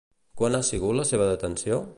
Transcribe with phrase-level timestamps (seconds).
[0.39, 1.83] Quan ha sigut la seva detenció?